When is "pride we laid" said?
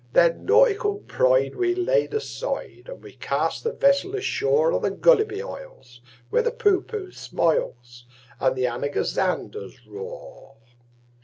0.95-2.15